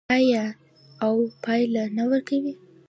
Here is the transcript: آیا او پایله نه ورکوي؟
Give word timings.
آیا 0.17 0.43
او 1.05 1.13
پایله 1.43 1.83
نه 1.97 2.03
ورکوي؟ 2.11 2.53